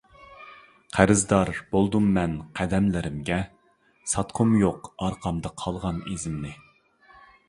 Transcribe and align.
قەرزدار 0.95 1.49
بولدۇممەن 1.75 2.31
قەدەملىرىمگە، 2.59 3.37
ساتقۇم 4.13 4.55
يوق 4.63 4.89
ئارقامدا 4.95 5.53
قالغان 5.63 6.01
ئىزىمنى. 6.15 6.55